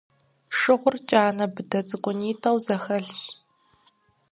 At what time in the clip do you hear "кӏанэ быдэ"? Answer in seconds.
1.09-1.79